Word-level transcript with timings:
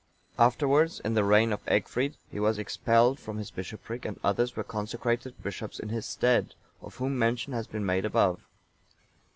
Afterwards, 0.39 0.99
in 1.01 1.13
the 1.13 1.23
reign 1.23 1.53
of 1.53 1.63
Egfrid, 1.67 2.15
he 2.31 2.39
was 2.39 2.57
expelled 2.57 3.19
from 3.19 3.37
his 3.37 3.51
bishopric, 3.51 4.03
and 4.03 4.19
others 4.23 4.55
were 4.55 4.63
consecrated 4.63 5.43
bishops 5.43 5.77
in 5.79 5.89
his 5.89 6.07
stead, 6.07 6.55
of 6.81 6.95
whom 6.95 7.19
mention 7.19 7.53
has 7.53 7.67
been 7.67 7.85
made 7.85 8.03
above. 8.05 8.39